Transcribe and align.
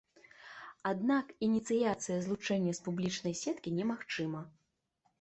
Аднак 0.91 1.25
ініцыяцыя 1.49 2.17
злучэння 2.25 2.73
з 2.81 2.89
публічнай 2.91 3.39
сеткі 3.45 3.79
немагчыма. 3.81 4.47